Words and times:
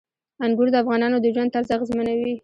انګور 0.45 0.67
د 0.71 0.75
افغانانو 0.83 1.17
د 1.21 1.25
ژوند 1.33 1.53
طرز 1.55 1.69
اغېزمنوي. 1.75 2.33